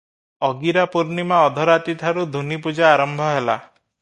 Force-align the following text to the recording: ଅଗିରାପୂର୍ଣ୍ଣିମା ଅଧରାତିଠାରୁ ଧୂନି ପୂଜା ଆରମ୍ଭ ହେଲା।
ଅଗିରାପୂର୍ଣ୍ଣିମା 0.47 1.43
ଅଧରାତିଠାରୁ 1.49 2.27
ଧୂନି 2.37 2.61
ପୂଜା 2.67 2.89
ଆରମ୍ଭ 2.95 3.33
ହେଲା। 3.35 3.61